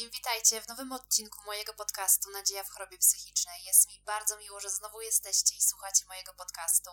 [0.00, 3.64] wszystkim, witajcie w nowym odcinku mojego podcastu Nadzieja w chorobie psychicznej.
[3.64, 6.90] Jest mi bardzo miło, że znowu jesteście i słuchacie mojego podcastu.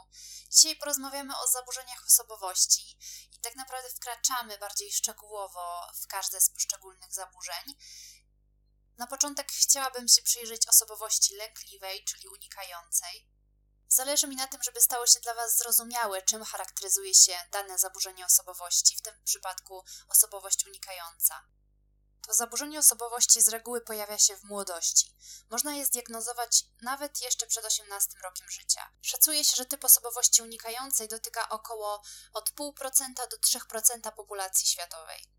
[0.50, 2.98] Dzisiaj porozmawiamy o zaburzeniach osobowości
[3.32, 7.76] i tak naprawdę wkraczamy bardziej szczegółowo w każde z poszczególnych zaburzeń.
[8.98, 13.28] Na początek chciałabym się przyjrzeć osobowości lękliwej, czyli unikającej.
[13.88, 18.26] Zależy mi na tym, żeby stało się dla Was zrozumiałe, czym charakteryzuje się dane zaburzenie
[18.26, 21.57] osobowości, w tym przypadku osobowość unikająca.
[22.28, 25.16] To zaburzenie osobowości z reguły pojawia się w młodości.
[25.50, 28.90] Można je zdiagnozować nawet jeszcze przed 18 rokiem życia.
[29.02, 32.02] Szacuje się, że typ osobowości unikającej dotyka około
[32.34, 35.37] od 0,5% do 3% populacji światowej.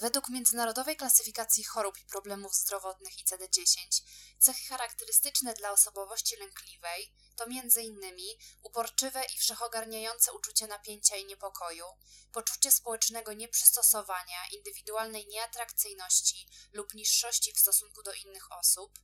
[0.00, 4.02] Według Międzynarodowej Klasyfikacji Chorób i Problemów Zdrowotnych ICD-10
[4.38, 8.16] cechy charakterystyczne dla osobowości lękliwej to m.in.
[8.62, 11.84] uporczywe i wszechogarniające uczucie napięcia i niepokoju,
[12.32, 18.98] poczucie społecznego nieprzystosowania, indywidualnej nieatrakcyjności lub niższości w stosunku do innych osób,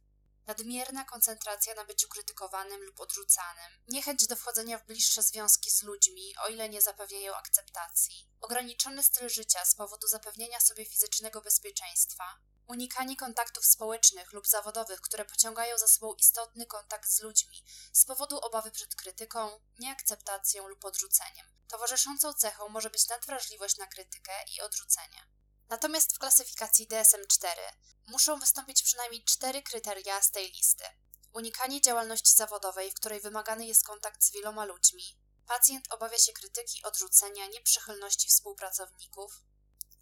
[0.46, 6.34] nadmierna koncentracja na byciu krytykowanym lub odrzucanym, niechęć do wchodzenia w bliższe związki z ludźmi,
[6.44, 12.24] o ile nie zapewniają akceptacji, ograniczony styl życia z powodu zapewnienia sobie fizycznego bezpieczeństwa,
[12.66, 18.38] unikanie kontaktów społecznych lub zawodowych, które pociągają za sobą istotny kontakt z ludźmi z powodu
[18.38, 21.46] obawy przed krytyką, nieakceptacją lub odrzuceniem.
[21.68, 25.39] Towarzyszącą cechą może być nadwrażliwość na krytykę i odrzucenie.
[25.70, 27.48] Natomiast w klasyfikacji DSM-4
[28.06, 30.84] muszą wystąpić przynajmniej cztery kryteria z tej listy.
[31.32, 35.18] Unikanie działalności zawodowej, w której wymagany jest kontakt z wieloma ludźmi.
[35.46, 39.42] Pacjent obawia się krytyki, odrzucenia, nieprzychylności współpracowników.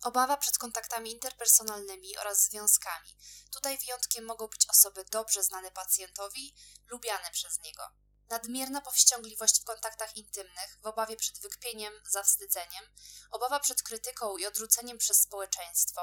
[0.02, 3.16] Obawa przed kontaktami interpersonalnymi oraz związkami.
[3.52, 6.54] Tutaj wyjątkiem mogą być osoby dobrze znane pacjentowi,
[6.86, 7.82] lubiane przez niego
[8.28, 12.84] nadmierna powściągliwość w kontaktach intymnych, w obawie przed wykpieniem, zawstydzeniem,
[13.30, 16.00] obawa przed krytyką i odrzuceniem przez społeczeństwo,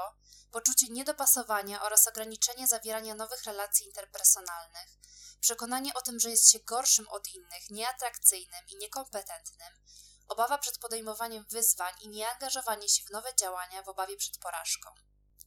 [0.50, 4.88] poczucie niedopasowania oraz ograniczenie zawierania nowych relacji interpersonalnych,
[5.40, 9.72] przekonanie o tym, że jest się gorszym od innych, nieatrakcyjnym i niekompetentnym,
[10.28, 14.90] obawa przed podejmowaniem wyzwań i nieangażowanie się w nowe działania w obawie przed porażką.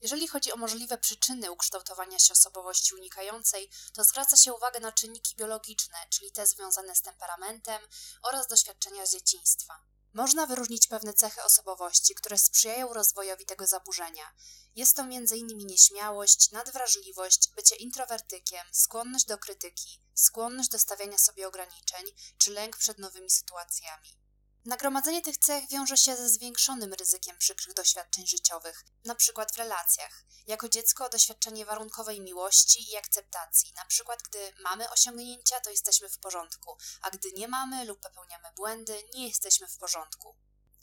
[0.01, 5.35] Jeżeli chodzi o możliwe przyczyny ukształtowania się osobowości unikającej, to zwraca się uwagę na czynniki
[5.35, 7.81] biologiczne, czyli te związane z temperamentem
[8.21, 9.81] oraz doświadczenia z dzieciństwa.
[10.13, 14.33] Można wyróżnić pewne cechy osobowości, które sprzyjają rozwojowi tego zaburzenia.
[14.75, 15.57] Jest to m.in.
[15.57, 22.05] nieśmiałość, nadwrażliwość, bycie introwertykiem, skłonność do krytyki, skłonność do stawiania sobie ograniczeń
[22.37, 24.28] czy lęk przed nowymi sytuacjami.
[24.65, 29.45] Nagromadzenie tych cech wiąże się ze zwiększonym ryzykiem przykrych doświadczeń życiowych, np.
[29.53, 30.25] w relacjach.
[30.47, 34.17] Jako dziecko doświadczenie warunkowej miłości i akceptacji, np.
[34.25, 39.27] gdy mamy osiągnięcia, to jesteśmy w porządku, a gdy nie mamy lub popełniamy błędy, nie
[39.27, 40.35] jesteśmy w porządku.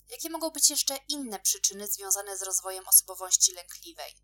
[0.09, 4.17] Jakie mogą być jeszcze inne przyczyny związane z rozwojem osobowości lękliwej?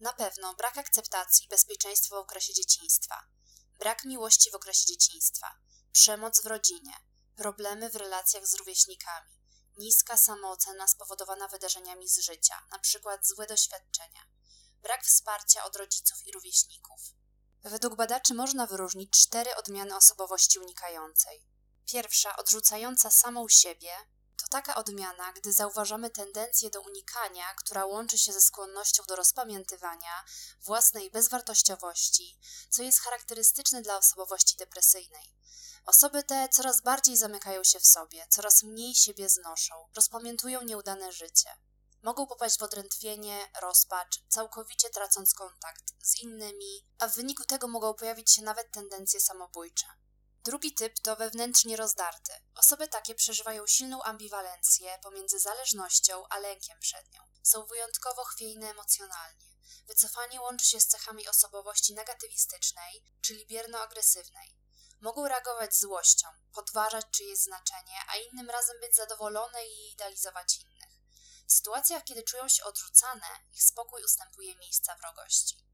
[0.00, 3.22] Na pewno brak akceptacji i bezpieczeństwa w okresie dzieciństwa,
[3.78, 5.58] brak miłości w okresie dzieciństwa,
[5.92, 7.07] przemoc w rodzinie,
[7.38, 9.32] problemy w relacjach z rówieśnikami,
[9.76, 13.18] niska samoocena spowodowana wydarzeniami z życia, np.
[13.22, 14.26] złe doświadczenia,
[14.82, 17.00] brak wsparcia od rodziców i rówieśników.
[17.62, 21.46] Według badaczy można wyróżnić cztery odmiany osobowości unikającej.
[21.86, 23.92] Pierwsza, odrzucająca samą siebie,
[24.42, 30.24] to taka odmiana, gdy zauważamy tendencję do unikania, która łączy się ze skłonnością do rozpamiętywania
[30.60, 32.38] własnej bezwartościowości,
[32.70, 35.38] co jest charakterystyczne dla osobowości depresyjnej.
[35.84, 41.50] Osoby te coraz bardziej zamykają się w sobie, coraz mniej siebie znoszą, rozpamiętują nieudane życie.
[42.02, 47.94] Mogą popaść w odrętwienie, rozpacz, całkowicie tracąc kontakt z innymi, a w wyniku tego mogą
[47.94, 49.86] pojawić się nawet tendencje samobójcze.
[50.48, 52.32] Drugi typ to wewnętrznie rozdarty.
[52.54, 57.20] Osoby takie przeżywają silną ambiwalencję pomiędzy zależnością a lękiem przed nią.
[57.42, 59.46] Są wyjątkowo chwiejne emocjonalnie.
[59.86, 64.56] Wycofanie łączy się z cechami osobowości negatywistycznej, czyli bierno-agresywnej.
[65.00, 71.00] Mogą reagować złością, podważać czyjeś znaczenie, a innym razem być zadowolone i idealizować innych.
[71.46, 75.64] W sytuacjach, kiedy czują się odrzucane, ich spokój ustępuje miejsca wrogości.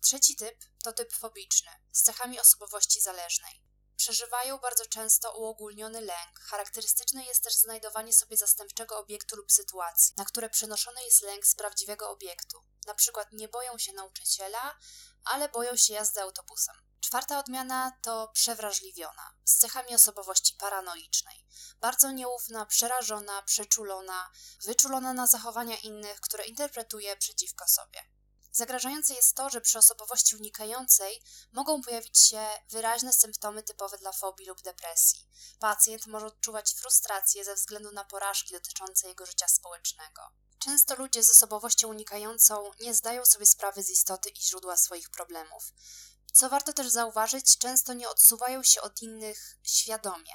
[0.00, 3.69] Trzeci typ to typ fobiczny, z cechami osobowości zależnej.
[4.00, 6.40] Przeżywają bardzo często uogólniony lęk.
[6.40, 11.54] Charakterystyczne jest też znajdowanie sobie zastępczego obiektu lub sytuacji, na które przenoszony jest lęk z
[11.54, 12.62] prawdziwego obiektu.
[12.86, 14.78] Na przykład nie boją się nauczyciela,
[15.24, 16.74] ale boją się jazdy autobusem.
[17.00, 21.46] Czwarta odmiana to przewrażliwiona, z cechami osobowości paranoicznej.
[21.80, 24.30] Bardzo nieufna, przerażona, przeczulona,
[24.62, 28.19] wyczulona na zachowania innych, które interpretuje przeciwko sobie.
[28.52, 34.46] Zagrażające jest to, że przy osobowości unikającej mogą pojawić się wyraźne symptomy typowe dla fobii
[34.46, 35.28] lub depresji.
[35.58, 40.22] Pacjent może odczuwać frustrację ze względu na porażki dotyczące jego życia społecznego.
[40.58, 45.72] Często ludzie z osobowością unikającą nie zdają sobie sprawy z istoty i źródła swoich problemów.
[46.32, 50.32] Co warto też zauważyć, często nie odsuwają się od innych świadomie.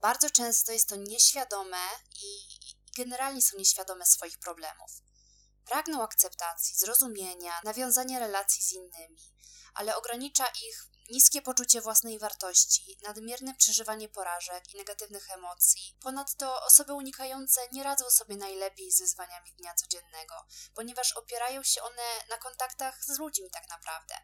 [0.00, 1.78] Bardzo często jest to nieświadome
[2.22, 2.48] i
[2.96, 4.90] generalnie są nieświadome swoich problemów.
[5.66, 9.34] Pragną akceptacji, zrozumienia, nawiązania relacji z innymi,
[9.74, 15.96] ale ogranicza ich niskie poczucie własnej wartości, nadmierne przeżywanie porażek i negatywnych emocji.
[16.00, 20.34] Ponadto osoby unikające nie radzą sobie najlepiej z wyzwaniami dnia codziennego,
[20.74, 24.14] ponieważ opierają się one na kontaktach z ludźmi tak naprawdę,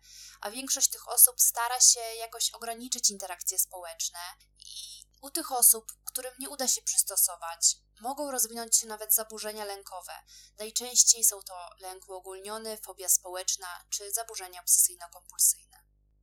[0.41, 4.21] a większość tych osób stara się jakoś ograniczyć interakcje społeczne
[4.59, 10.13] i u tych osób, którym nie uda się przystosować, mogą rozwinąć się nawet zaburzenia lękowe.
[10.59, 15.77] Najczęściej są to lęk uogólniony, fobia społeczna czy zaburzenia obsesyjno-kompulsyjne.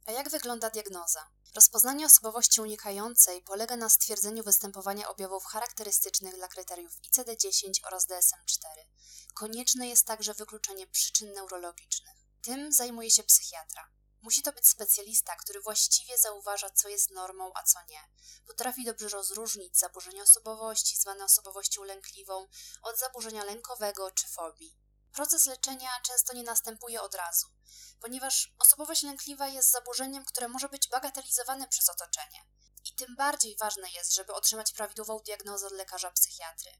[0.05, 1.29] A jak wygląda diagnoza?
[1.55, 8.85] Rozpoznanie osobowości unikającej polega na stwierdzeniu występowania objawów charakterystycznych dla kryteriów ICD-10 oraz DSM-4.
[9.33, 12.15] Konieczne jest także wykluczenie przyczyn neurologicznych.
[12.41, 13.98] Tym zajmuje się psychiatra.
[14.21, 18.09] Musi to być specjalista, który właściwie zauważa, co jest normą, a co nie.
[18.47, 22.47] Potrafi dobrze rozróżnić zaburzenia osobowości, zwane osobowością lękliwą,
[22.81, 24.77] od zaburzenia lękowego czy fobii.
[25.11, 27.47] Proces leczenia często nie następuje od razu,
[27.99, 32.45] ponieważ osobowość lękliwa jest zaburzeniem, które może być bagatelizowane przez otoczenie.
[32.85, 36.71] I tym bardziej ważne jest, żeby otrzymać prawidłową diagnozę od lekarza psychiatry.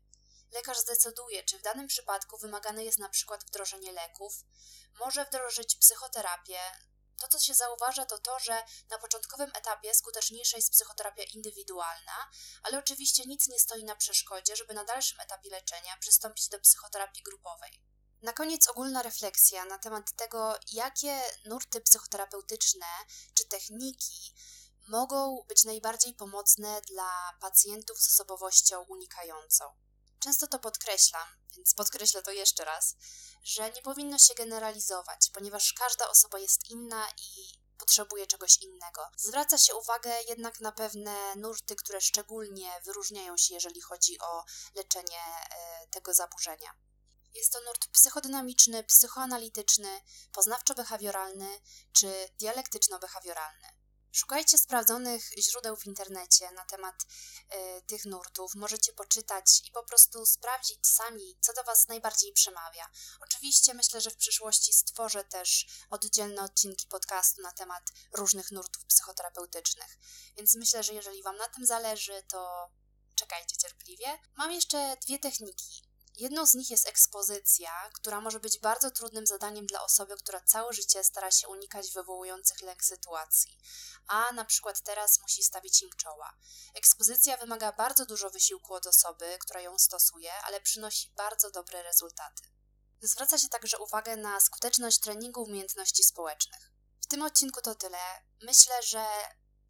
[0.51, 4.33] Lekarz zdecyduje, czy w danym przypadku wymagane jest na przykład wdrożenie leków,
[4.99, 6.59] może wdrożyć psychoterapię,
[7.19, 12.29] to, co się zauważa, to to, że na początkowym etapie skuteczniejsza jest psychoterapia indywidualna,
[12.63, 17.23] ale oczywiście nic nie stoi na przeszkodzie, żeby na dalszym etapie leczenia przystąpić do psychoterapii
[17.23, 17.81] grupowej.
[18.21, 22.85] Na koniec ogólna refleksja na temat tego, jakie nurty psychoterapeutyczne
[23.33, 24.33] czy techniki
[24.87, 29.65] mogą być najbardziej pomocne dla pacjentów z osobowością unikającą.
[30.19, 32.95] Często to podkreślam, więc podkreślę to jeszcze raz,
[33.43, 39.01] że nie powinno się generalizować, ponieważ każda osoba jest inna i potrzebuje czegoś innego.
[39.17, 44.43] Zwraca się uwagę jednak na pewne nurty, które szczególnie wyróżniają się, jeżeli chodzi o
[44.75, 45.21] leczenie
[45.51, 46.73] e, tego zaburzenia.
[47.33, 50.01] Jest to nurt psychodynamiczny, psychoanalityczny,
[50.33, 51.59] poznawczo-behawioralny
[51.91, 53.78] czy dialektyczno-behawioralny.
[54.11, 56.95] Szukajcie sprawdzonych źródeł w internecie na temat
[57.53, 58.55] y, tych nurtów.
[58.55, 62.89] Możecie poczytać i po prostu sprawdzić sami, co do Was najbardziej przemawia.
[63.21, 67.83] Oczywiście myślę, że w przyszłości stworzę też oddzielne odcinki podcastu na temat
[68.13, 69.97] różnych nurtów psychoterapeutycznych.
[70.37, 72.69] Więc myślę, że jeżeli Wam na tym zależy, to
[73.15, 74.19] czekajcie cierpliwie.
[74.35, 75.88] Mam jeszcze dwie techniki
[76.19, 80.73] Jedną z nich jest ekspozycja, która może być bardzo trudnym zadaniem dla osoby, która całe
[80.73, 83.59] życie stara się unikać wywołujących lęk sytuacji,
[84.07, 86.33] a na przykład teraz musi stawić im czoła.
[86.75, 92.43] Ekspozycja wymaga bardzo dużo wysiłku od osoby, która ją stosuje, ale przynosi bardzo dobre rezultaty.
[93.01, 96.71] Zwraca się także uwagę na skuteczność treningu umiejętności społecznych.
[97.01, 98.23] W tym odcinku to tyle.
[98.41, 99.05] Myślę, że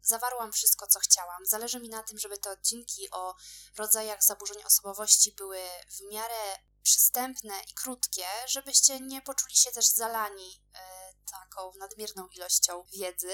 [0.02, 1.46] Zawarłam wszystko, co chciałam.
[1.46, 3.34] Zależy mi na tym, żeby te odcinki o
[3.76, 5.60] rodzajach zaburzeń osobowości były
[5.90, 12.84] w miarę przystępne i krótkie, żebyście nie poczuli się też zalani e, taką nadmierną ilością
[12.92, 13.32] wiedzy.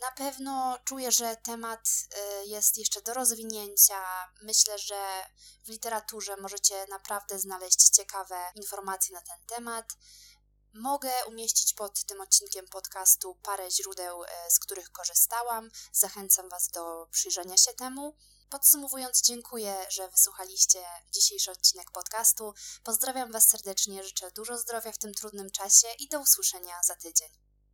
[0.00, 4.04] Na pewno czuję, że temat e, jest jeszcze do rozwinięcia.
[4.42, 5.26] Myślę, że
[5.64, 9.92] w literaturze możecie naprawdę znaleźć ciekawe informacje na ten temat.
[10.74, 15.70] Mogę umieścić pod tym odcinkiem podcastu parę źródeł, e, z których korzystałam.
[15.92, 18.16] Zachęcam Was do przyjrzenia się temu.
[18.50, 22.54] Podsumowując, dziękuję, że wysłuchaliście dzisiejszy odcinek podcastu.
[22.84, 27.51] Pozdrawiam Was serdecznie, życzę dużo zdrowia w tym trudnym czasie i do usłyszenia za tydzień.